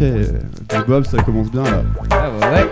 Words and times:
Ok, 0.00 0.86
Bob, 0.86 1.04
ça 1.06 1.20
commence 1.24 1.50
bien 1.50 1.64
là. 1.64 1.82
Ah 2.10 2.30
ouais. 2.52 2.68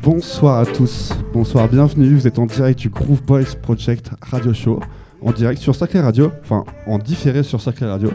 Bonsoir 0.00 0.60
à 0.60 0.64
tous, 0.64 1.12
bonsoir, 1.32 1.66
bienvenue. 1.66 2.14
Vous 2.14 2.28
êtes 2.28 2.38
en 2.38 2.46
direct 2.46 2.78
du 2.78 2.88
Groove 2.88 3.20
Boys 3.24 3.56
Project 3.60 4.12
Radio 4.22 4.54
Show, 4.54 4.78
en 5.22 5.32
direct 5.32 5.60
sur 5.60 5.74
Sacré 5.74 5.98
Radio, 5.98 6.30
enfin 6.44 6.64
en 6.86 6.98
différé 6.98 7.42
sur 7.42 7.60
Sacré 7.60 7.86
Radio. 7.86 8.10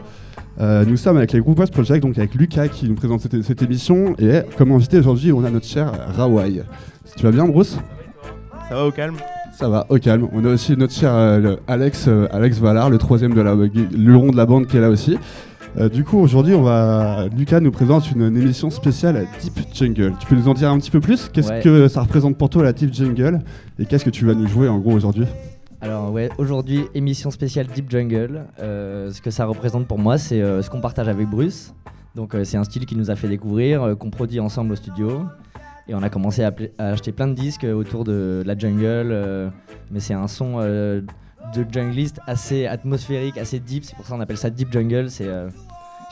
Euh, 0.61 0.85
nous 0.85 0.95
sommes 0.95 1.17
avec 1.17 1.33
les 1.33 1.41
Groove 1.41 1.55
Boys 1.55 1.67
Project, 1.67 2.03
donc 2.03 2.17
avec 2.17 2.35
Lucas 2.35 2.69
qui 2.69 2.87
nous 2.87 2.95
présente 2.95 3.19
cette, 3.19 3.41
cette 3.41 3.61
émission. 3.61 4.15
Et 4.17 4.43
comme 4.57 4.71
invité 4.71 4.99
aujourd'hui, 4.99 5.33
on 5.33 5.43
a 5.43 5.49
notre 5.49 5.67
cher 5.67 5.91
Rawai. 6.15 6.63
Tu 7.17 7.23
vas 7.23 7.31
bien, 7.31 7.45
Bruce? 7.45 7.77
Ça 8.69 8.75
va 8.75 8.85
au 8.85 8.91
calme 8.91 9.15
Ça 9.51 9.67
va, 9.67 9.85
au 9.89 9.97
calme. 9.97 10.29
On 10.31 10.45
a 10.45 10.53
aussi 10.53 10.77
notre 10.77 10.93
cher 10.93 11.13
euh, 11.13 11.39
le 11.39 11.59
Alex, 11.67 12.05
euh, 12.07 12.29
Alex 12.31 12.59
Valar, 12.59 12.89
le 12.89 12.97
troisième 12.97 13.33
de 13.33 13.41
la, 13.41 13.55
le 13.55 14.15
rond 14.15 14.31
de 14.31 14.37
la 14.37 14.45
bande 14.45 14.67
qui 14.67 14.77
est 14.77 14.81
là 14.81 14.89
aussi. 14.89 15.17
Euh, 15.77 15.89
du 15.89 16.03
coup, 16.03 16.19
aujourd'hui, 16.19 16.53
on 16.53 16.61
va. 16.61 17.27
Lucas 17.35 17.59
nous 17.59 17.71
présente 17.71 18.11
une, 18.11 18.21
une 18.21 18.37
émission 18.37 18.69
spéciale 18.69 19.25
Deep 19.41 19.53
Jungle. 19.73 20.13
Tu 20.19 20.27
peux 20.27 20.35
nous 20.35 20.47
en 20.47 20.53
dire 20.53 20.69
un 20.69 20.77
petit 20.77 20.91
peu 20.91 20.99
plus? 20.99 21.29
Qu'est-ce 21.29 21.49
Ouais. 21.49 21.61
que 21.61 21.87
ça 21.87 22.01
représente 22.01 22.37
pour 22.37 22.49
toi 22.49 22.63
la 22.63 22.73
Deep 22.73 22.93
Jungle? 22.93 23.39
Et 23.79 23.85
qu'est-ce 23.85 24.05
que 24.05 24.11
tu 24.11 24.25
vas 24.25 24.35
nous 24.35 24.47
jouer 24.47 24.67
en 24.67 24.77
gros 24.77 24.93
aujourd'hui? 24.93 25.25
Alors 25.81 26.11
ouais, 26.11 26.29
aujourd'hui 26.37 26.85
émission 26.93 27.31
spéciale 27.31 27.67
Deep 27.67 27.89
Jungle. 27.89 28.45
Euh, 28.59 29.11
ce 29.11 29.21
que 29.21 29.31
ça 29.31 29.45
représente 29.45 29.87
pour 29.87 29.97
moi, 29.97 30.17
c'est 30.17 30.41
euh, 30.41 30.61
ce 30.61 30.69
qu'on 30.69 30.79
partage 30.79 31.07
avec 31.07 31.27
Bruce. 31.27 31.73
Donc 32.15 32.35
c'est 32.43 32.57
un 32.57 32.63
style 32.63 32.85
qu'il 32.85 32.99
nous 32.99 33.09
a 33.09 33.15
fait 33.15 33.27
découvrir, 33.27 33.95
qu'on 33.97 34.11
produit 34.11 34.39
ensemble 34.39 34.73
au 34.73 34.75
studio. 34.75 35.23
Et 35.87 35.95
on 35.95 36.03
a 36.03 36.09
commencé 36.09 36.43
à, 36.43 36.53
acheter 36.77 37.11
plein 37.11 37.27
de 37.27 37.33
disques 37.33 37.65
autour 37.65 38.03
de 38.03 38.43
la 38.45 38.55
jungle. 38.55 39.51
mais 39.89 39.99
c'est 39.99 40.13
un 40.13 40.27
son 40.27 40.59
de 40.59 41.65
jungliste 41.71 42.19
assez 42.27 42.67
atmosphérique, 42.67 43.37
assez 43.37 43.59
deep. 43.59 43.83
C'est 43.83 43.95
pour 43.95 44.05
ça 44.05 44.13
qu'on 44.13 44.21
appelle 44.21 44.37
ça 44.37 44.51
Deep 44.51 44.71
Jungle. 44.71 45.09
C'est, 45.09 45.27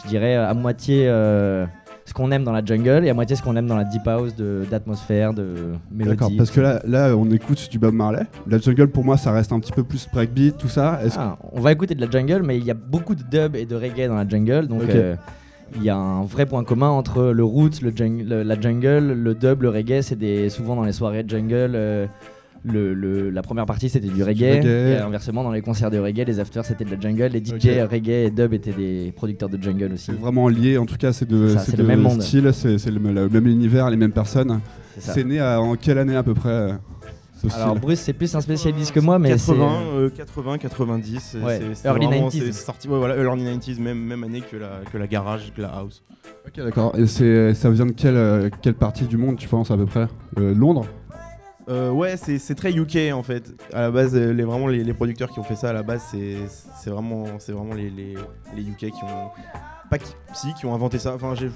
je 0.03 0.07
dirais, 0.09 0.35
à 0.35 0.53
moitié 0.53 1.07
euh, 1.07 1.65
ce 2.05 2.13
qu'on 2.13 2.31
aime 2.31 2.43
dans 2.43 2.51
la 2.51 2.63
jungle 2.65 3.05
et 3.05 3.09
à 3.09 3.13
moitié 3.13 3.35
ce 3.35 3.41
qu'on 3.43 3.55
aime 3.55 3.67
dans 3.67 3.75
la 3.75 3.83
deep 3.83 4.07
house 4.07 4.35
de- 4.35 4.63
d'atmosphère, 4.69 5.33
de, 5.33 5.73
mélodie. 5.91 6.17
D'accord, 6.17 6.31
parce 6.37 6.51
que 6.51 6.59
là, 6.61 6.81
là, 6.85 7.15
on 7.15 7.29
écoute 7.31 7.69
du 7.71 7.79
Bob 7.79 7.93
Marley. 7.93 8.23
La 8.47 8.57
jungle, 8.57 8.87
pour 8.87 9.03
moi, 9.05 9.17
ça 9.17 9.31
reste 9.31 9.51
un 9.53 9.59
petit 9.59 9.71
peu 9.71 9.83
plus 9.83 10.07
breakbeat, 10.11 10.57
tout 10.57 10.67
ça. 10.67 10.99
Ah, 11.17 11.37
on 11.51 11.59
va 11.61 11.71
écouter 11.71 11.95
de 11.95 12.01
la 12.03 12.09
jungle, 12.09 12.41
mais 12.43 12.57
il 12.57 12.65
y 12.65 12.71
a 12.71 12.75
beaucoup 12.75 13.15
de 13.15 13.23
dub 13.23 13.55
et 13.55 13.65
de 13.65 13.75
reggae 13.75 14.07
dans 14.07 14.15
la 14.15 14.27
jungle, 14.27 14.67
donc 14.67 14.83
euh, 14.89 15.15
il 15.75 15.83
y 15.83 15.89
a 15.89 15.95
un 15.95 16.23
vrai 16.23 16.45
point 16.45 16.63
commun 16.65 16.89
entre 16.89 17.25
le 17.31 17.43
roots, 17.43 17.81
le 17.81 17.91
la 18.43 18.59
jungle, 18.59 19.13
le 19.13 19.33
dub, 19.35 19.61
le 19.61 19.69
reggae. 19.69 20.01
C'est 20.01 20.17
des 20.17 20.49
souvent 20.49 20.75
dans 20.75 20.83
les 20.83 20.91
soirées 20.91 21.23
de 21.23 21.29
jungle. 21.29 21.71
euh, 21.75 22.07
le, 22.63 22.93
le- 22.93 23.29
la 23.31 23.41
première 23.41 23.65
partie 23.65 23.89
c'était 23.89 24.07
du 24.07 24.23
reggae, 24.23 24.57
reggae. 24.59 24.65
et 24.65 24.97
inversement 24.97 25.43
dans 25.43 25.51
les 25.51 25.61
concerts 25.61 25.89
de 25.89 25.97
reggae, 25.97 26.25
les 26.27 26.39
afters 26.39 26.63
c'était 26.65 26.85
de 26.85 26.91
la 26.91 26.99
jungle, 26.99 27.23
les 27.27 27.43
DJ 27.43 27.81
reggae 27.89 28.09
et 28.27 28.29
dub 28.31 28.53
étaient 28.53 28.71
des 28.73 29.11
producteurs 29.15 29.49
de 29.49 29.61
jungle 29.61 29.91
aussi. 29.93 30.05
c'est 30.05 30.19
vraiment 30.19 30.47
lié 30.47 30.77
En 30.77 30.85
tout 30.85 30.97
cas, 30.97 31.11
c'est 31.13 31.27
de, 31.27 31.47
Ça, 31.49 31.59
c'est 31.59 31.75
de 31.75 31.81
le 31.81 31.87
même 31.87 32.01
monde. 32.01 32.21
style, 32.21 32.51
c'est 32.53 32.77
c'est 32.77 32.91
le, 32.91 32.99
le 32.99 33.29
même 33.29 33.47
univers, 33.47 33.89
les 33.89 33.97
mêmes 33.97 34.11
personnes. 34.11 34.59
C'est 34.97 35.23
né 35.23 35.39
à- 35.39 35.59
en 35.61 35.75
quelle 35.75 35.97
année 35.97 36.15
à 36.15 36.21
peu 36.23 36.33
près 36.33 36.49
euh, 36.49 36.73
Alors 37.55 37.69
style 37.69 37.81
Bruce 37.81 37.99
c'est 37.99 38.13
plus 38.13 38.35
un 38.35 38.41
spécialiste 38.41 38.91
que 38.93 38.99
moi, 38.99 39.17
mais 39.17 39.29
80, 39.29 39.79
c'est 39.95 39.97
euh, 39.97 40.09
80, 40.09 40.57
90. 40.59 41.19
c'est- 41.19 41.37
Ouais, 41.39 41.57
c'est- 41.59 41.75
c'est 41.75 41.87
early 41.87 42.05
vraiment- 42.05 42.27
90s. 42.27 42.43
C'est 42.45 42.51
sorti, 42.65 42.87
ouais, 42.87 42.97
voilà, 42.99 43.15
early 43.17 43.43
90s, 43.43 43.79
même, 43.79 43.97
même 43.97 44.23
année 44.23 44.41
que 44.41 44.57
la, 44.57 44.81
que 44.91 44.97
la 44.99 45.07
garage, 45.07 45.51
que 45.55 45.61
la 45.61 45.69
house. 45.69 46.03
Ok, 46.45 46.63
d'accord. 46.63 46.93
Et 46.99 47.07
c'est, 47.07 47.55
ça 47.55 47.71
vient 47.71 47.87
de 47.87 47.93
quelle, 47.93 48.15
euh, 48.15 48.49
quelle 48.61 48.75
partie 48.75 49.05
du 49.05 49.17
monde, 49.17 49.37
tu 49.37 49.47
penses 49.47 49.71
à 49.71 49.77
peu 49.77 49.85
près? 49.87 50.07
Euh, 50.37 50.53
Londres? 50.53 50.85
Euh, 51.69 51.89
ouais, 51.91 52.17
c'est 52.17 52.39
c'est 52.39 52.55
très 52.55 52.71
UK 52.71 53.13
en 53.13 53.23
fait. 53.23 53.53
À 53.73 53.81
la 53.81 53.91
base, 53.91 54.15
euh, 54.15 54.31
les, 54.33 54.43
vraiment 54.43 54.67
les, 54.67 54.83
les 54.83 54.93
producteurs 54.93 55.29
qui 55.29 55.39
ont 55.39 55.43
fait 55.43 55.55
ça 55.55 55.69
à 55.69 55.73
la 55.73 55.83
base, 55.83 56.01
c'est 56.11 56.37
c'est 56.81 56.89
vraiment, 56.89 57.25
c'est 57.39 57.51
vraiment 57.51 57.73
les, 57.75 57.89
les, 57.89 58.15
les 58.55 58.61
UK 58.63 58.77
qui 58.77 59.03
ont. 59.03 59.29
Pas 59.89 59.97
qui, 59.97 60.13
si, 60.33 60.53
qui 60.53 60.65
ont 60.65 60.73
inventé 60.73 60.99
ça. 60.99 61.13
Enfin, 61.15 61.33
j'ai. 61.35 61.51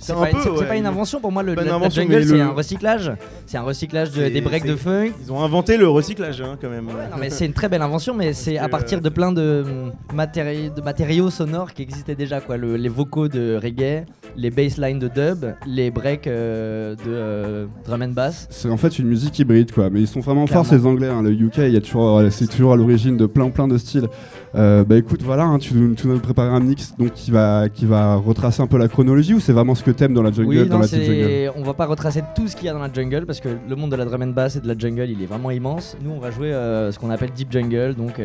C'est 0.00 0.14
pas, 0.14 0.26
peu, 0.28 0.50
ouais, 0.52 0.64
pas 0.66 0.76
une 0.76 0.86
invention 0.86 1.20
pour 1.20 1.30
moi. 1.30 1.42
Le, 1.42 1.54
la- 1.54 1.74
invention, 1.74 2.02
jungle 2.02 2.24
c'est 2.24 2.32
le- 2.32 2.40
un 2.40 2.52
recyclage. 2.52 3.12
C'est 3.44 3.58
un 3.58 3.62
recyclage 3.62 4.12
de- 4.12 4.28
des 4.30 4.40
breaks 4.40 4.64
de 4.64 4.76
funk. 4.76 5.10
Ils 5.20 5.30
ont 5.30 5.42
inventé 5.44 5.76
le 5.76 5.86
recyclage 5.86 6.40
hein, 6.40 6.56
quand 6.58 6.70
même. 6.70 6.86
Non, 6.86 7.18
mais 7.20 7.28
c'est 7.28 7.44
une 7.44 7.52
très 7.52 7.68
belle 7.68 7.82
invention, 7.82 8.14
mais 8.14 8.32
c'est 8.32 8.56
à 8.56 8.68
partir 8.70 9.02
de 9.02 9.08
plein 9.10 9.30
de, 9.30 9.62
hum, 9.66 9.92
matéri- 10.16 10.72
de 10.72 10.80
matériaux 10.80 11.28
sonores 11.28 11.74
qui 11.74 11.82
existaient 11.82 12.14
déjà. 12.14 12.40
Quoi. 12.40 12.56
Le- 12.56 12.76
les 12.76 12.88
vocaux 12.88 13.28
de 13.28 13.60
reggae, 13.62 14.06
les 14.36 14.50
basslines 14.50 14.98
de 14.98 15.08
dub, 15.08 15.44
les 15.66 15.90
breaks 15.90 16.26
euh, 16.26 16.94
de 16.96 17.00
euh, 17.08 17.66
drum 17.84 18.02
and 18.02 18.08
bass. 18.10 18.46
C'est 18.50 18.70
en 18.70 18.76
fait 18.76 18.98
une 18.98 19.06
musique 19.08 19.38
hybride, 19.38 19.72
quoi. 19.72 19.90
Mais 19.90 20.00
ils 20.00 20.06
sont 20.06 20.20
vraiment 20.20 20.46
forts, 20.46 20.66
Clairement. 20.66 20.84
ces 20.84 20.86
Anglais. 20.88 21.08
hein. 21.08 21.22
Le 21.22 21.32
UK, 21.32 21.58
euh, 21.58 22.30
c'est 22.30 22.46
toujours 22.48 22.72
à 22.72 22.76
l'origine 22.76 23.16
de 23.16 23.26
plein, 23.26 23.50
plein 23.50 23.68
de 23.68 23.78
styles. 23.78 24.08
Euh, 24.54 24.84
bah 24.84 24.96
écoute, 24.96 25.22
voilà, 25.22 25.44
hein, 25.44 25.58
tu, 25.58 25.74
nous- 25.74 25.94
tu 25.94 26.08
nous 26.08 26.16
as 26.16 26.20
préparé 26.20 26.48
un 26.48 26.60
mix 26.60 26.94
donc 26.98 27.12
qui 27.12 27.30
va, 27.30 27.68
qui 27.68 27.86
va 27.86 28.16
retracer 28.16 28.60
un 28.62 28.66
peu 28.66 28.78
la 28.78 28.88
chronologie 28.88 29.34
ou 29.34 29.40
c'est 29.40 29.52
vraiment 29.52 29.74
ce 29.76 29.84
que 29.84 29.90
t'aimes 29.92 30.12
dans 30.14 30.22
la 30.24 30.32
jungle, 30.32 30.48
Oui, 30.48 30.66
dans 30.68 30.74
non, 30.76 30.80
la 30.80 30.86
deep 30.88 31.02
jungle? 31.02 31.52
on 31.56 31.62
va 31.62 31.74
pas 31.74 31.86
retracer 31.86 32.22
tout 32.34 32.48
ce 32.48 32.56
qu'il 32.56 32.66
y 32.66 32.68
a 32.68 32.72
dans 32.72 32.80
la 32.80 32.92
jungle 32.92 33.26
parce 33.26 33.38
que 33.40 33.48
le 33.68 33.76
monde 33.76 33.90
de 33.92 33.96
la 33.96 34.04
drum 34.04 34.22
and 34.22 34.28
bass 34.32 34.56
et 34.56 34.60
de 34.60 34.66
la 34.66 34.76
jungle 34.76 35.08
il 35.08 35.22
est 35.22 35.26
vraiment 35.26 35.52
immense. 35.52 35.96
Nous 36.02 36.10
on 36.10 36.18
va 36.18 36.30
jouer 36.32 36.50
ce 36.50 36.98
qu'on 36.98 37.10
appelle 37.10 37.30
deep 37.30 37.52
jungle, 37.52 37.94
donc 37.94 38.20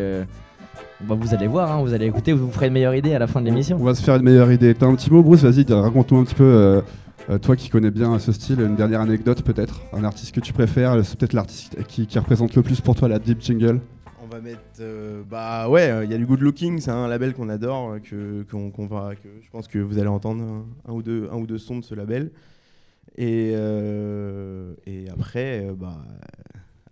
bah, 1.01 1.15
vous 1.19 1.33
allez 1.33 1.47
voir, 1.47 1.71
hein, 1.71 1.81
vous 1.81 1.93
allez 1.93 2.05
écouter, 2.07 2.33
vous 2.33 2.45
vous 2.47 2.51
ferez 2.51 2.67
une 2.67 2.73
meilleure 2.73 2.95
idée 2.95 3.13
à 3.13 3.19
la 3.19 3.27
fin 3.27 3.41
de 3.41 3.45
l'émission. 3.45 3.77
On 3.79 3.83
va 3.83 3.95
se 3.95 4.03
faire 4.03 4.15
une 4.15 4.23
meilleure 4.23 4.51
idée. 4.51 4.73
T'as 4.73 4.85
un 4.87 4.95
petit 4.95 5.11
mot, 5.11 5.21
Bruce 5.23 5.43
Vas-y, 5.43 5.65
raconte-nous 5.71 6.19
un 6.19 6.23
petit 6.23 6.35
peu. 6.35 6.43
euh, 6.43 6.81
euh, 7.29 7.37
toi 7.39 7.55
qui 7.55 7.69
connais 7.69 7.89
bien 7.91 8.17
ce 8.19 8.31
style, 8.31 8.59
une 8.61 8.75
dernière 8.75 9.01
anecdote 9.01 9.41
peut-être 9.41 9.81
Un 9.93 10.03
artiste 10.03 10.33
que 10.35 10.39
tu 10.39 10.53
préfères, 10.53 11.03
c'est 11.03 11.17
peut-être 11.17 11.33
l'artiste 11.33 11.75
qui, 11.87 12.05
qui 12.05 12.19
représente 12.19 12.55
le 12.55 12.61
plus 12.61 12.81
pour 12.81 12.93
toi 12.95 13.07
la 13.07 13.17
deep 13.17 13.41
jungle 13.41 13.79
On 14.23 14.27
va 14.31 14.39
mettre. 14.41 14.59
euh, 14.79 15.23
bah 15.27 15.67
ouais, 15.67 15.91
il 16.03 16.11
y 16.11 16.13
a 16.13 16.17
du 16.17 16.25
Good 16.27 16.41
Looking, 16.41 16.79
c'est 16.79 16.91
un 16.91 17.07
label 17.07 17.33
qu'on 17.33 17.49
adore, 17.49 17.95
que, 18.03 18.43
qu'on, 18.43 18.85
va, 18.85 19.15
que 19.15 19.27
je 19.43 19.49
pense 19.49 19.67
que 19.67 19.79
vous 19.79 19.97
allez 19.97 20.07
entendre 20.07 20.43
un, 20.43 20.91
un 20.91 20.93
ou, 20.93 21.01
deux, 21.01 21.27
un 21.31 21.37
ou 21.37 21.47
deux 21.47 21.57
sons 21.57 21.79
de 21.79 21.83
ce 21.83 21.95
label. 21.95 22.29
Et, 23.17 23.53
euh, 23.55 24.73
et 24.85 25.05
après, 25.09 25.65
euh, 25.65 25.73
bah, 25.75 25.97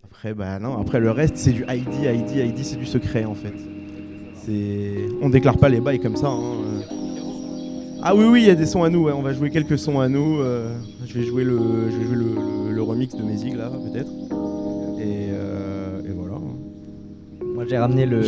après, 0.04 0.34
bah 0.34 0.58
non, 0.58 0.80
après 0.82 1.00
le 1.00 1.12
reste, 1.12 1.36
c'est 1.38 1.52
du 1.52 1.64
ID, 1.70 1.94
ID, 2.06 2.36
ID, 2.38 2.64
c'est 2.64 2.78
du 2.78 2.86
secret 2.88 3.26
en 3.26 3.36
fait. 3.36 3.54
On 4.50 5.30
déclare 5.30 5.58
pas 5.58 5.70
les 5.70 5.80
bails 5.80 6.00
comme 6.00 6.16
ça. 6.16 6.28
hein, 6.28 6.40
euh. 6.42 6.82
Ah 8.04 8.14
oui, 8.16 8.26
oui, 8.26 8.42
il 8.42 8.48
y 8.48 8.52
a 8.52 8.56
des 8.56 8.66
sons 8.66 8.84
à 8.84 8.90
nous, 8.90 9.08
on 9.08 9.22
va 9.22 9.32
jouer 9.34 9.50
quelques 9.50 9.80
sons 9.80 10.00
à 10.02 10.10
nous. 10.10 10.40
euh, 10.42 10.76
je 11.06 11.14
vais 11.14 11.24
jouer 11.26 11.44
le, 11.46 11.58
je 11.90 11.98
vais 11.98 12.06
jouer 12.06 12.18
le, 12.18 12.82
remix 12.82 13.16
de 13.16 13.24
Mesig 13.24 13.56
là, 13.56 13.70
peut-être. 13.70 14.12
Moi 17.54 17.66
j'ai 17.70 17.78
ramené 17.78 18.06
le, 18.06 18.22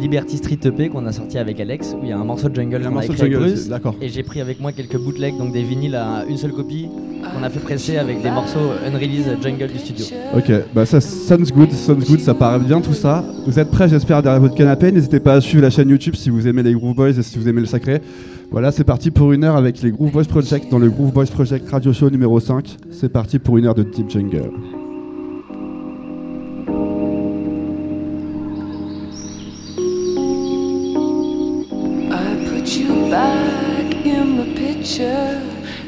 Liberty 0.00 0.38
Street 0.38 0.58
EP 0.64 0.88
qu'on 0.88 1.04
a 1.04 1.12
sorti 1.12 1.36
avec 1.36 1.60
Alex 1.60 1.94
où 1.94 2.02
il 2.02 2.08
y 2.08 2.12
a 2.12 2.18
un 2.18 2.24
morceau 2.24 2.48
de 2.48 2.54
jungle 2.54 2.80
qu'on 2.80 2.86
a 2.86 2.90
morceau 2.90 3.08
de 3.08 3.12
écrit 3.12 3.22
avec 3.26 3.32
jungle, 3.34 3.48
Bruce. 3.48 3.68
d'accord. 3.68 3.94
Et 4.00 4.08
j'ai 4.08 4.22
pris 4.22 4.40
avec 4.40 4.58
moi 4.60 4.72
quelques 4.72 4.96
bootlegs, 4.96 5.36
donc 5.36 5.52
des 5.52 5.62
vinyles 5.62 5.96
à 5.96 6.24
une 6.26 6.38
seule 6.38 6.52
copie 6.52 6.88
qu'on 7.22 7.42
a 7.42 7.50
fait 7.50 7.60
presser 7.60 7.98
avec 7.98 8.22
des 8.22 8.30
morceaux 8.30 8.70
unreleased 8.86 9.42
jungle 9.42 9.68
du 9.68 9.78
studio. 9.78 10.06
Ok, 10.34 10.50
bah 10.74 10.86
ça 10.86 11.00
sounds 11.00 11.52
good, 11.52 11.70
sounds 11.72 12.06
good, 12.08 12.20
ça 12.20 12.32
paraît 12.32 12.58
bien 12.58 12.80
tout 12.80 12.94
ça. 12.94 13.22
Vous 13.46 13.58
êtes 13.58 13.70
prêts, 13.70 13.88
j'espère, 13.88 14.22
derrière 14.22 14.40
votre 14.40 14.54
canapé. 14.54 14.90
N'hésitez 14.92 15.20
pas 15.20 15.34
à 15.34 15.40
suivre 15.40 15.62
la 15.62 15.70
chaîne 15.70 15.90
YouTube 15.90 16.14
si 16.14 16.30
vous 16.30 16.48
aimez 16.48 16.62
les 16.62 16.72
Groove 16.72 16.94
Boys 16.94 17.10
et 17.10 17.22
si 17.22 17.38
vous 17.38 17.48
aimez 17.48 17.60
le 17.60 17.66
sacré. 17.66 18.00
Voilà, 18.50 18.72
c'est 18.72 18.84
parti 18.84 19.10
pour 19.10 19.32
une 19.32 19.44
heure 19.44 19.56
avec 19.56 19.82
les 19.82 19.90
Groove 19.90 20.12
Boys 20.12 20.24
Project 20.24 20.70
dans 20.70 20.78
le 20.78 20.88
Groove 20.88 21.12
Boys 21.12 21.26
Project 21.26 21.68
Radio 21.68 21.92
Show 21.92 22.10
numéro 22.10 22.40
5. 22.40 22.76
C'est 22.90 23.10
parti 23.10 23.38
pour 23.38 23.58
une 23.58 23.66
heure 23.66 23.74
de 23.74 23.82
Deep 23.82 24.10
Jungle. 24.10 24.50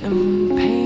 And 0.02 0.50
paint 0.58 0.81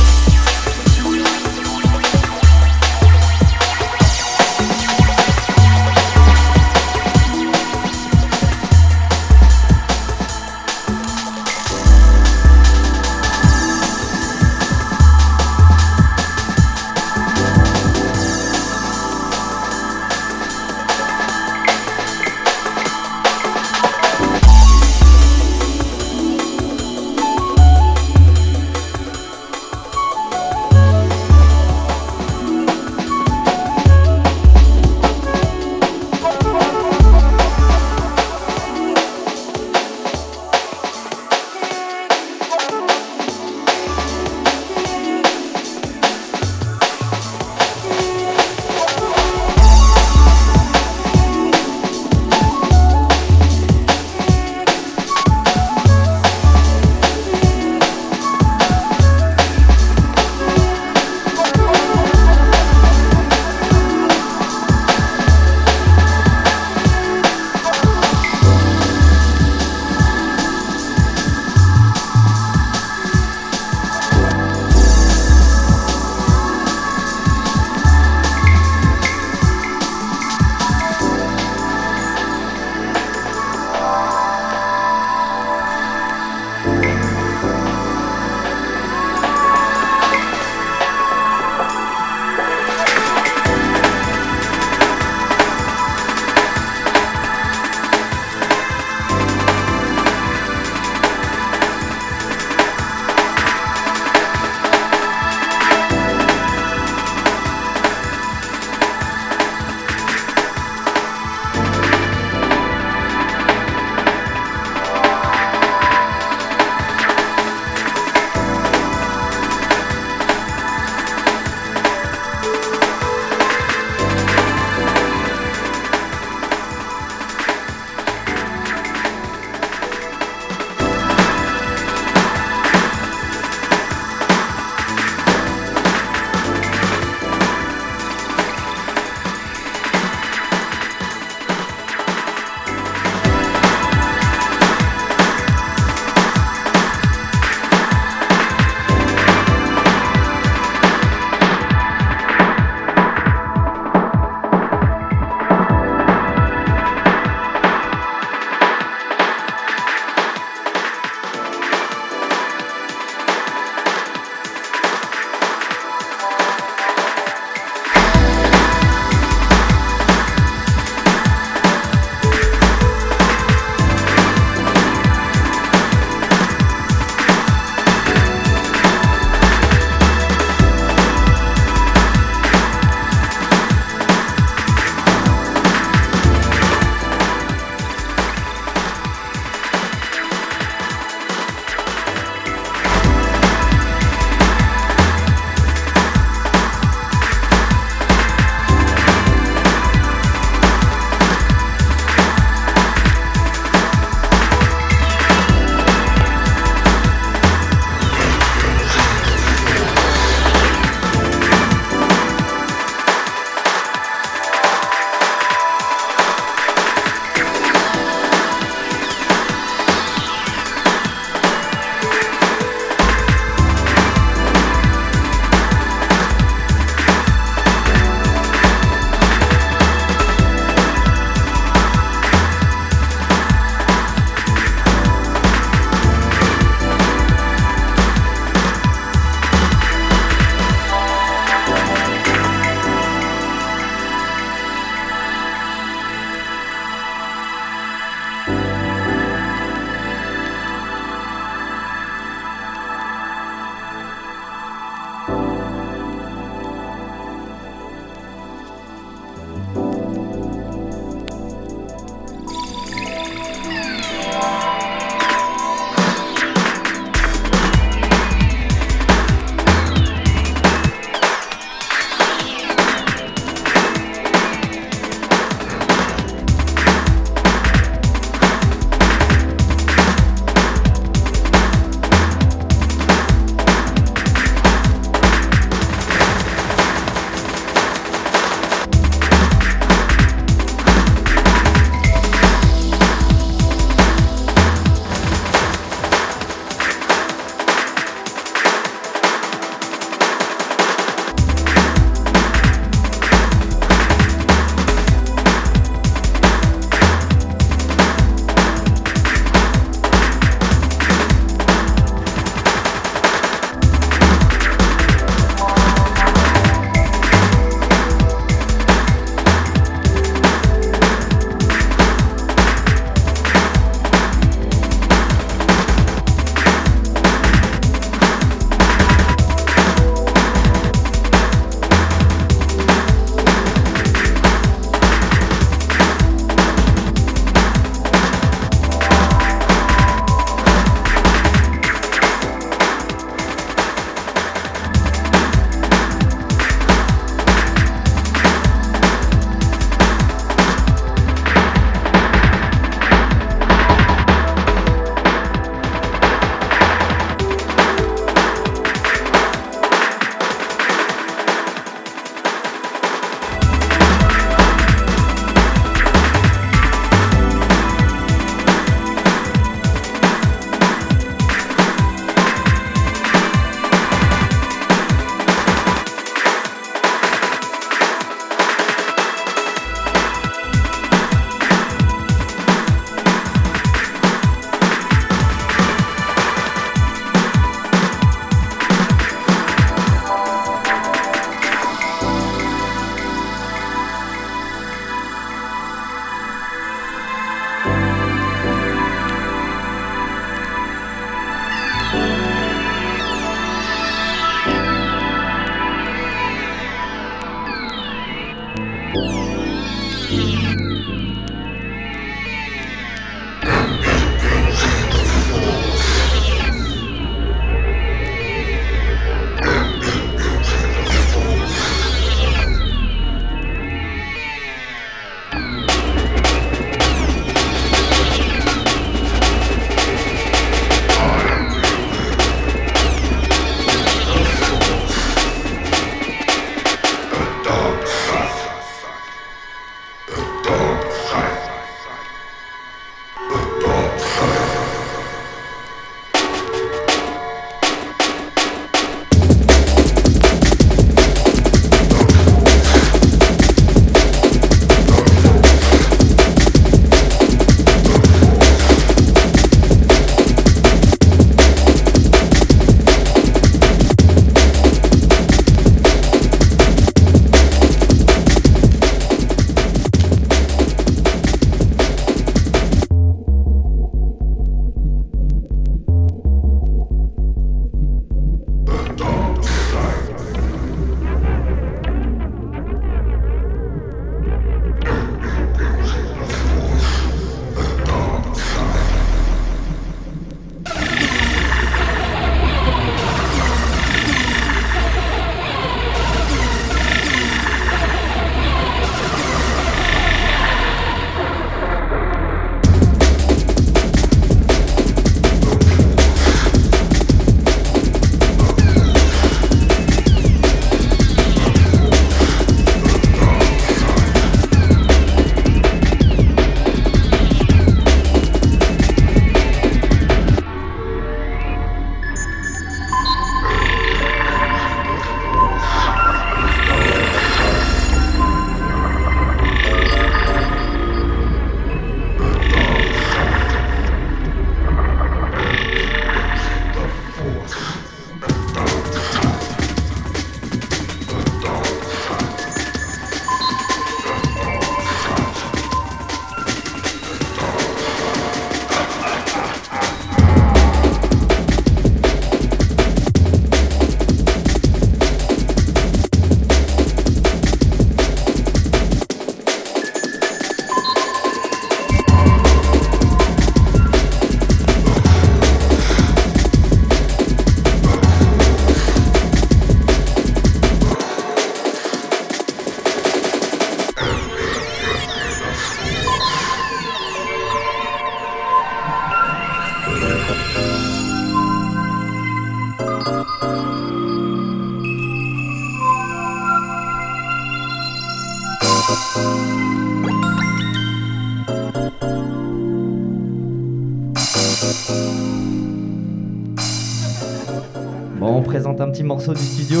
petit 599.24 599.28
morceau 599.28 599.54
du 599.54 599.62
studio, 599.62 600.00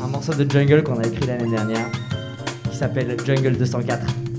un 0.00 0.06
morceau 0.06 0.32
de 0.32 0.48
jungle 0.48 0.84
qu'on 0.84 0.98
a 0.98 1.06
écrit 1.06 1.26
l'année 1.26 1.50
dernière, 1.50 1.90
qui 2.70 2.76
s'appelle 2.76 3.16
Jungle 3.26 3.56
204. 3.56 4.31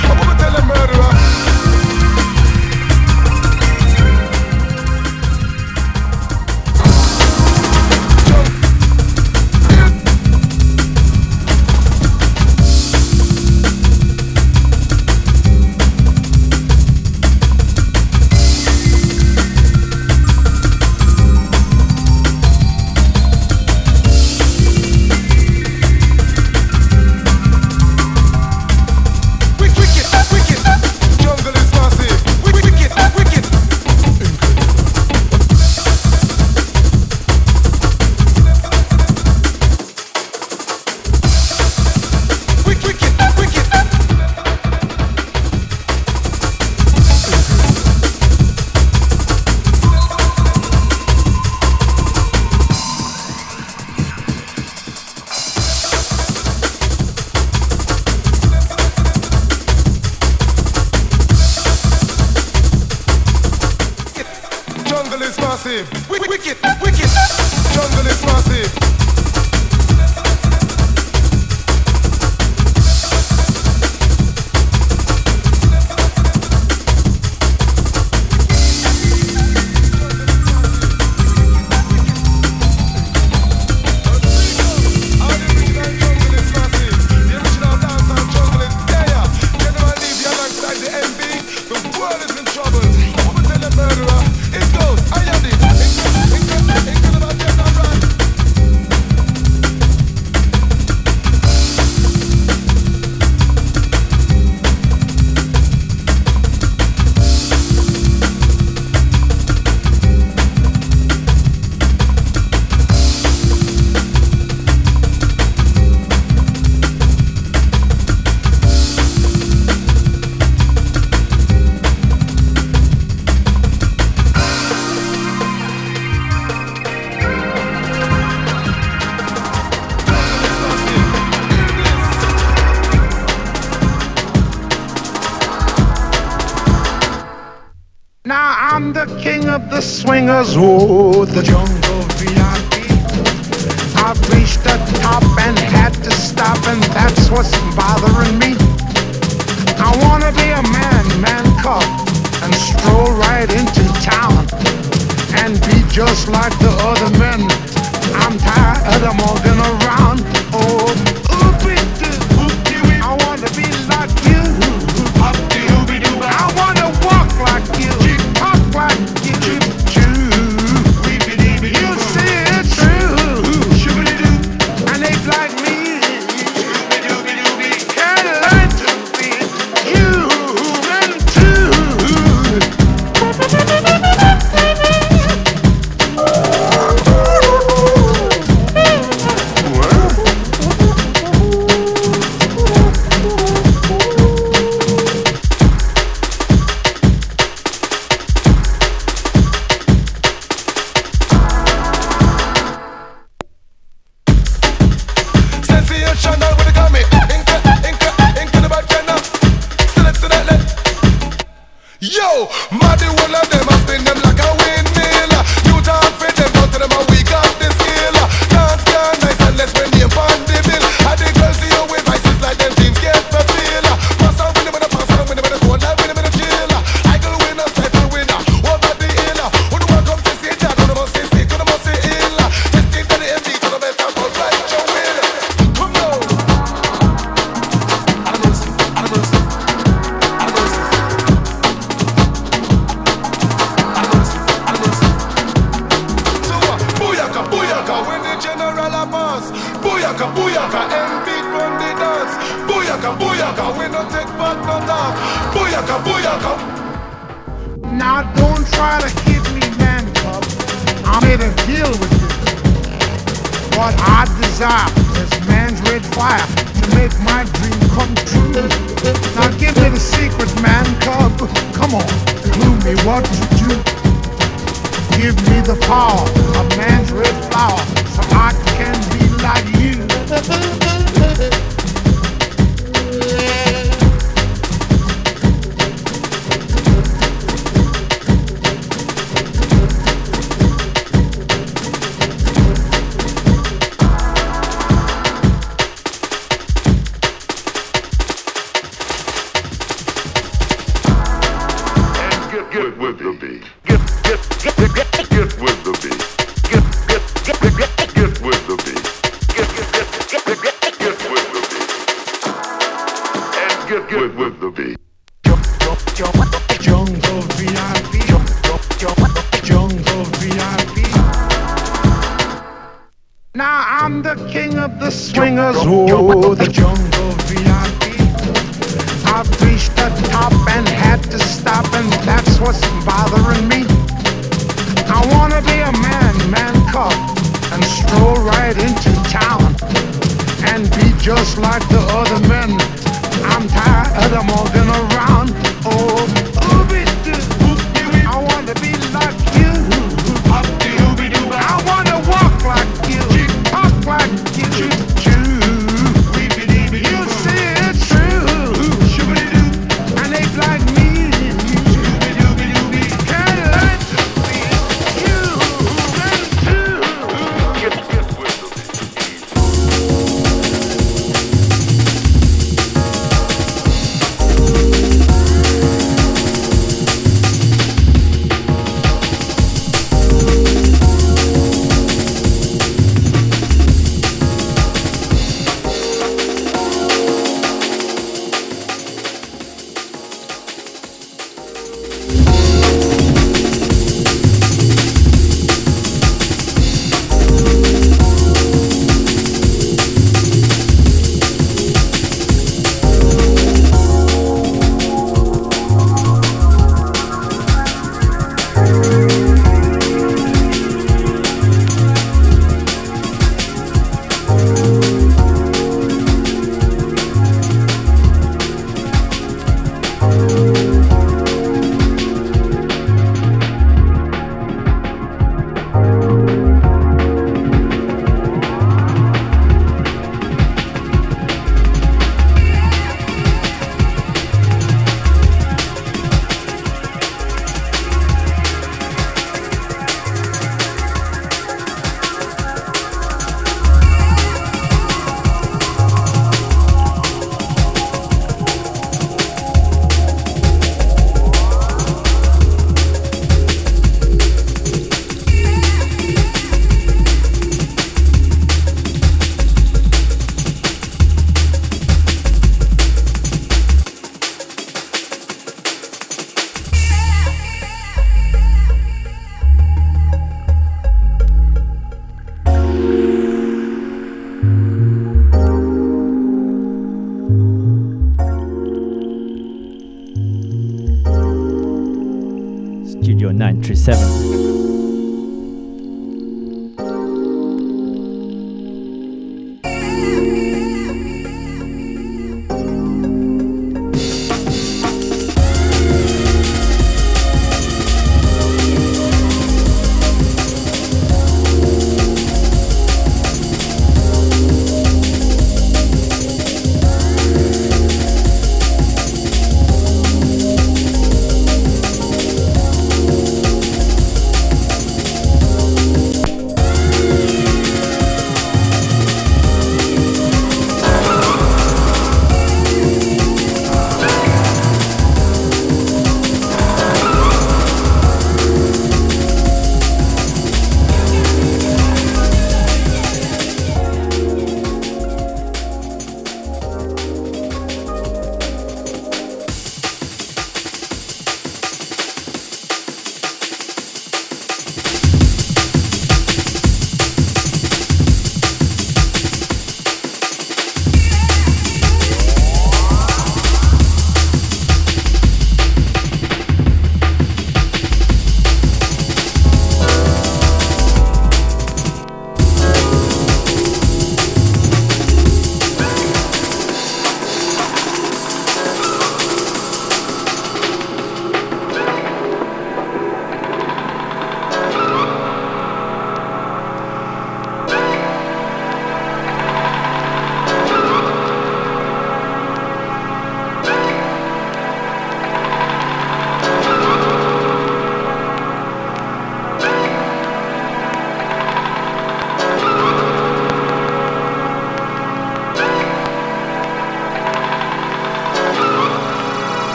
Come 0.00 0.20
on. 0.20 0.31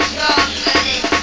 Yok 0.00 0.38
öyle. 0.76 1.13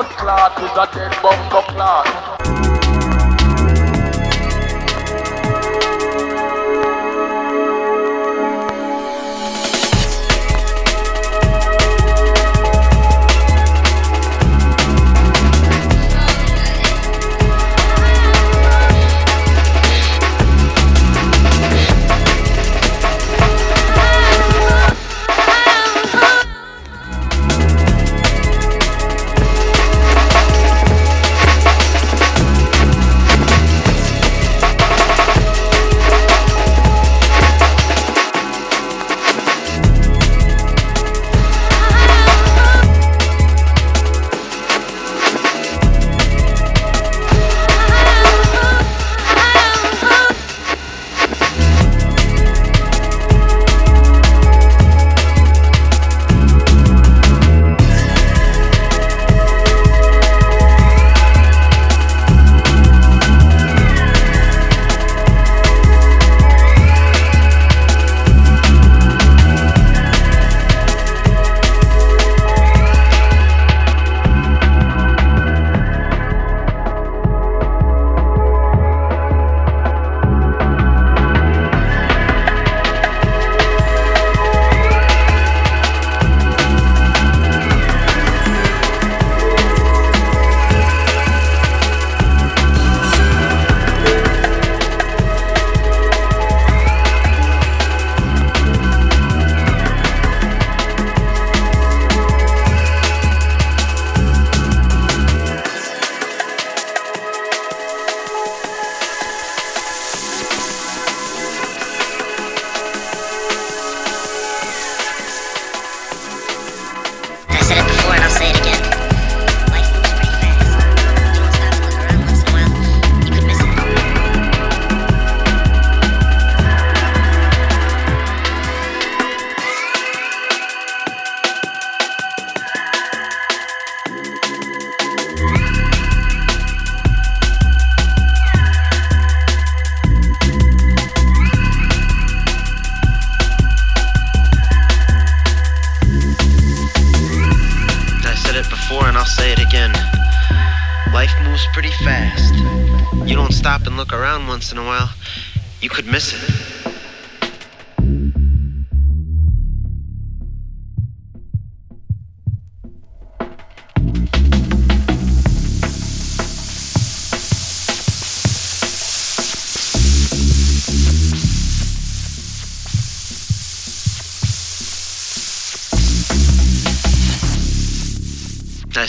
Blood 0.00 0.16
clot 0.16 0.62
is 0.62 0.70
a 0.78 0.96
dead 0.96 1.14
bumper 1.22 1.60
clot. 1.74 2.29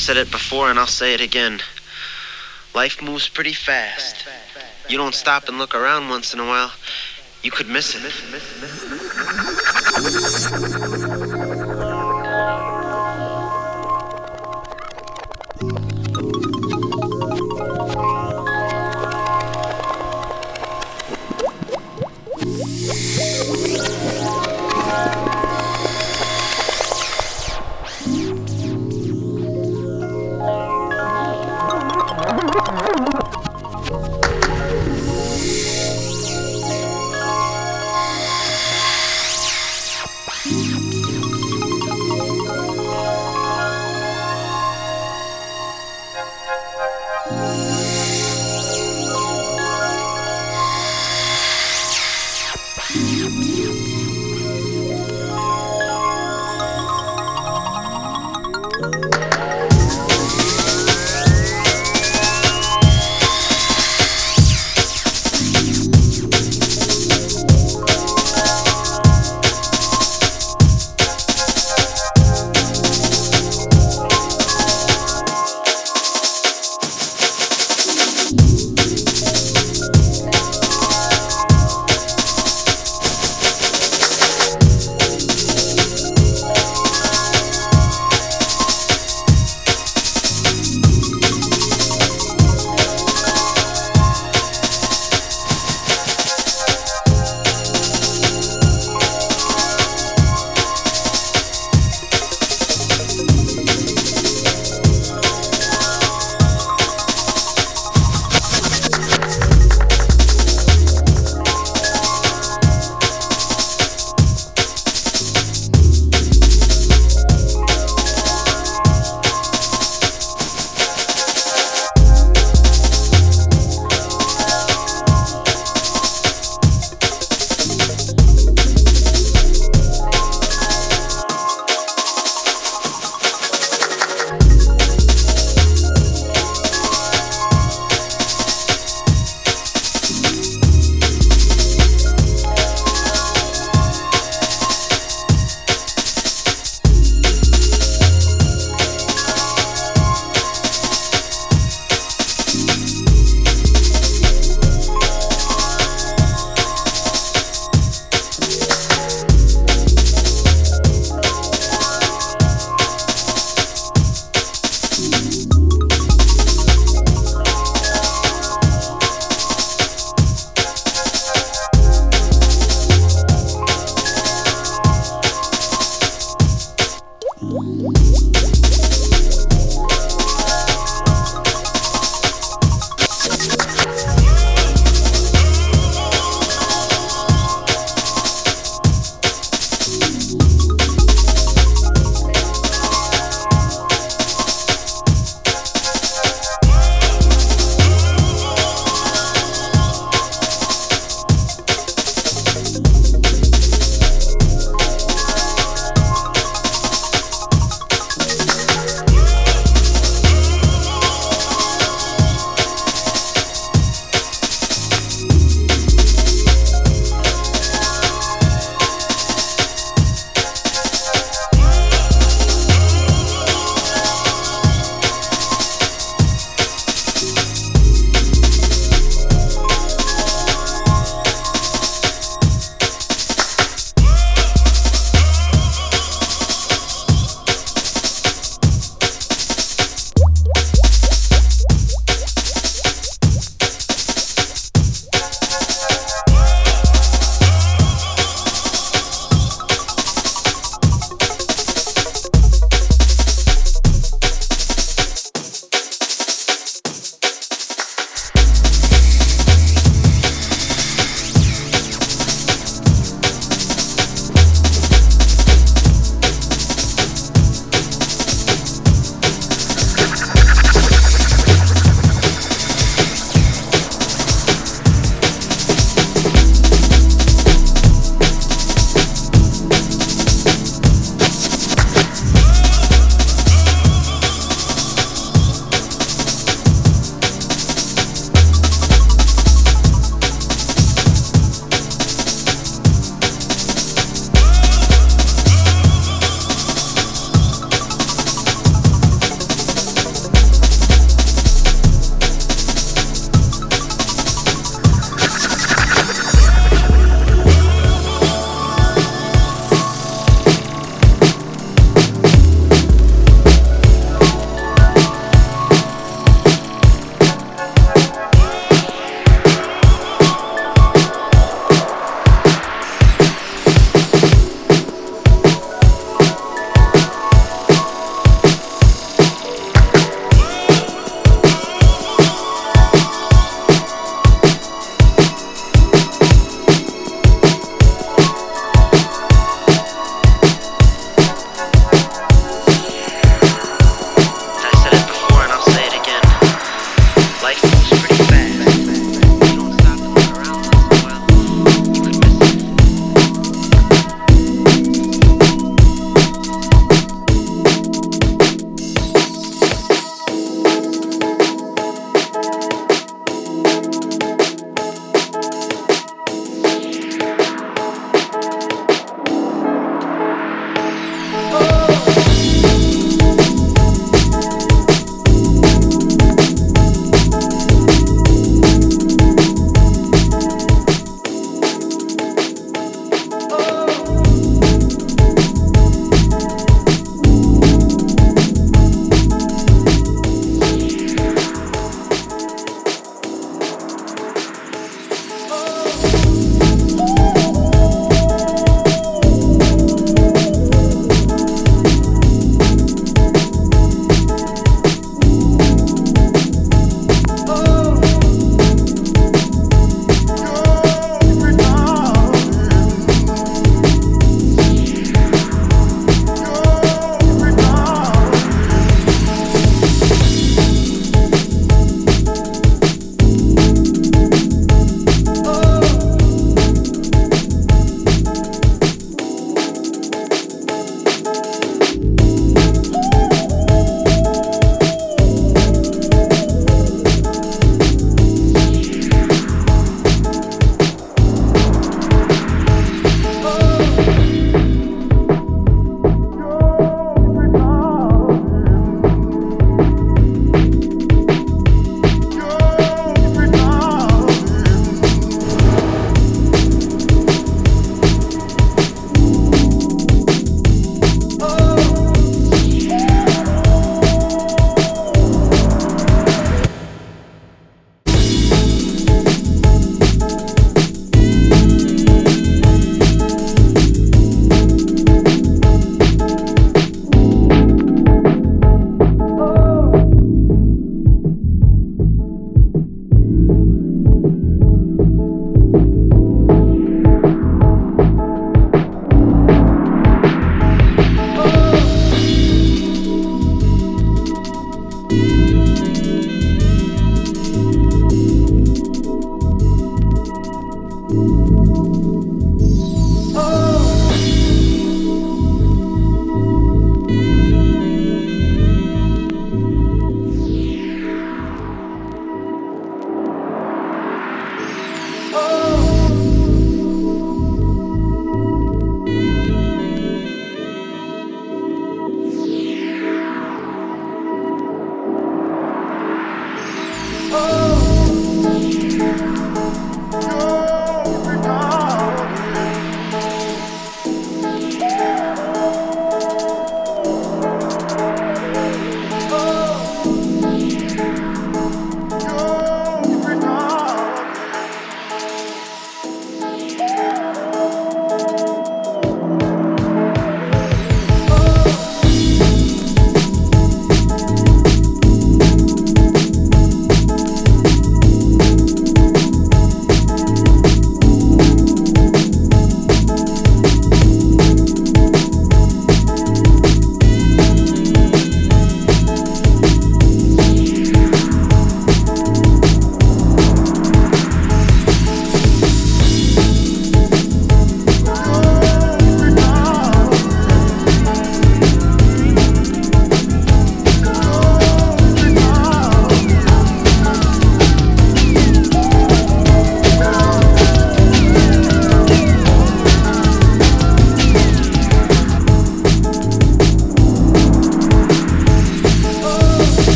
Said 0.00 0.16
it 0.16 0.30
before 0.30 0.70
and 0.70 0.78
I'll 0.78 0.86
say 0.86 1.12
it 1.12 1.20
again. 1.20 1.60
Life 2.74 3.02
moves 3.02 3.28
pretty 3.28 3.52
fast. 3.52 4.26
You 4.88 4.96
don't 4.96 5.14
stop 5.14 5.46
and 5.46 5.58
look 5.58 5.74
around 5.74 6.08
once 6.08 6.32
in 6.32 6.40
a 6.40 6.46
while, 6.46 6.72
you 7.42 7.50
could 7.50 7.68
miss 7.68 7.94
it. 7.94 9.76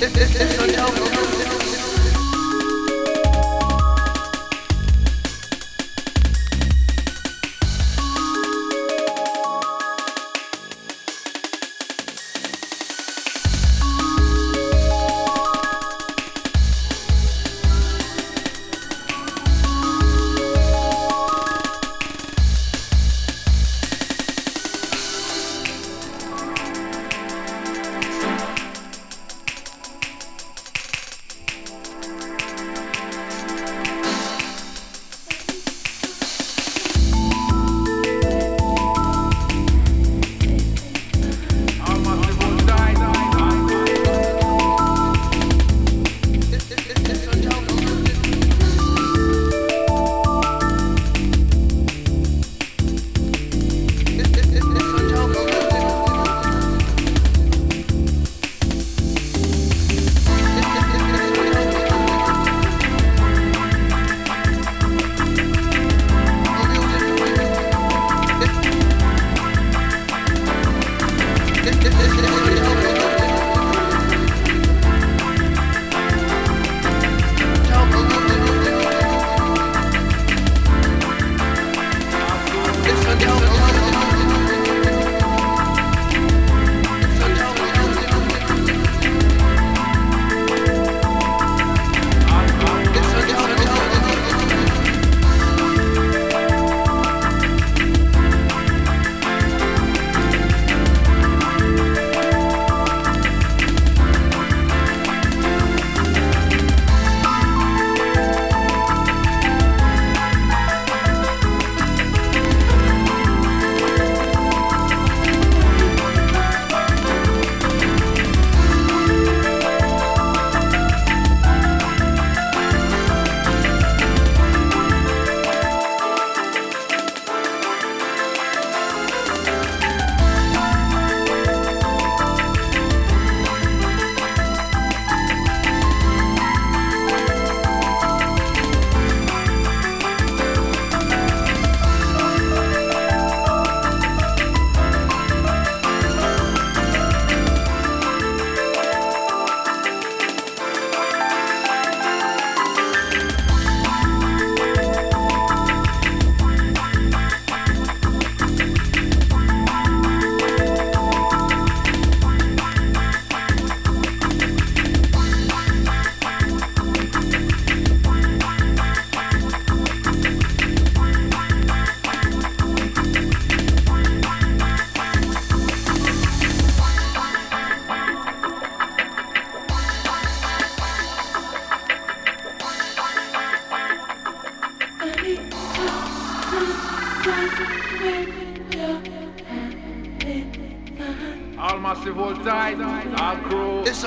Andiamo. 0.00 1.07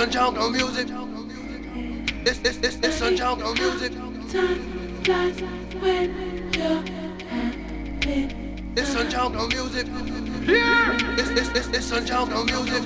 It's 0.02 0.14
some 0.15 0.34
jungle 0.34 0.49
music. 0.49 0.88
This 2.26 2.40
this 2.40 2.57
this 2.57 2.98
some 2.98 3.15
jungle 3.15 3.53
music. 3.53 3.91
This 8.73 8.88
some 8.94 9.10
jungle 9.10 9.48
music. 9.49 9.86
This 11.15 11.30
this 11.30 11.68
this 11.68 11.86
some 11.86 12.03
jungle 12.03 12.44
music. 12.45 12.84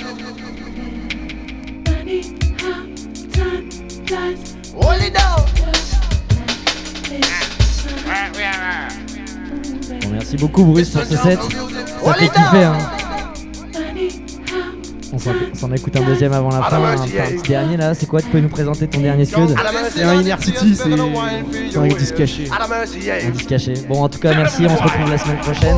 Hold 4.73 5.01
it 5.01 5.13
down. 5.13 5.45
Bon, 10.01 10.09
merci 10.11 10.35
beaucoup 10.35 10.65
Bruce 10.65 10.89
pour 10.89 11.05
ce 11.05 11.15
set. 11.15 11.39
Ça 12.03 12.13
fait 12.13 12.27
kiffer 12.27 12.63
hein. 12.65 12.94
On 15.25 15.29
s'en 15.31 15.35
on 15.53 15.55
s'en 15.55 15.71
écoute 15.73 15.95
un 15.97 16.03
deuxième 16.05 16.33
avant 16.33 16.49
la 16.49 16.61
fin, 16.63 16.77
un, 16.77 16.93
un 16.93 16.97
petit 17.07 17.49
dernier 17.49 17.77
là, 17.77 17.93
c'est 17.95 18.05
quoi 18.05 18.21
Tu 18.21 18.27
peux 18.29 18.39
nous 18.39 18.49
présenter 18.49 18.87
ton 18.87 18.99
dernier 18.99 19.25
scud 19.25 19.55
C'est 19.91 20.03
un 20.03 20.21
Inner 20.21 20.35
City, 20.39 20.75
c'est 20.75 21.79
un 21.79 21.87
disque 21.87 22.15
caché. 22.15 22.47
Un 22.51 23.29
disque 23.31 23.47
caché. 23.47 23.73
Bon 23.89 24.03
en 24.03 24.09
tout 24.09 24.19
cas 24.19 24.35
merci, 24.35 24.65
on 24.69 24.77
se 24.77 24.83
retrouve 24.83 25.09
la 25.09 25.17
semaine 25.17 25.39
prochaine. 25.39 25.77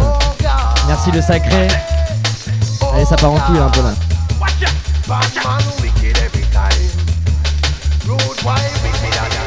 Merci 0.88 1.12
le 1.12 1.22
sacré. 1.22 1.68
Allez 2.94 3.06
ça 3.06 3.16
part 3.16 3.32
en 3.32 3.40
couille 3.40 3.60
un 3.60 3.70
peu 3.70 3.82
là. 3.82 3.94
Batman 5.08 5.62
wicked 5.82 6.18
every 6.18 6.44
time. 6.52 6.92
Rude 8.06 8.44
boy 8.44 8.56
wicked 8.84 9.47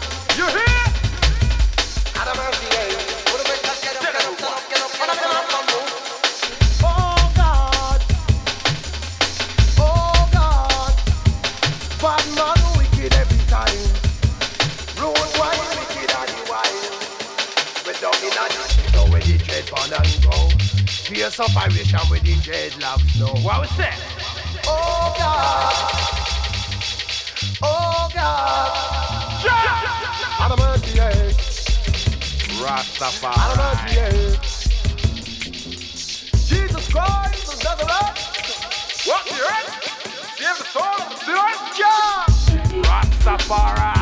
Fierce 21.21 21.39
operation 21.39 21.99
with 22.09 22.23
the 22.23 22.33
dreadlocks 22.33 23.19
now. 23.19 23.27
What 23.45 23.61
was 23.61 23.69
that? 23.77 23.95
Oh 24.65 25.13
God. 25.15 25.73
Oh 27.61 28.09
God. 28.11 28.71
Yeah. 29.45 30.43
Adamant, 30.43 30.83
yeah. 30.95 31.13
Rastafari. 32.57 33.37
Adamant, 33.37 33.81
yeah. 33.93 34.11
Jesus 36.47 36.85
Christ 36.91 37.53
of 37.53 37.57
Nazareth. 37.63 38.17
What 39.05 39.21
the 39.27 39.37
earth? 39.45 39.69
Save 40.39 40.57
the 40.57 40.65
soul 40.73 40.97
of 40.97 41.05
the 41.07 41.17
sinner. 41.17 41.51
Yeah. 41.77 42.25
Rastafari. 42.81 44.00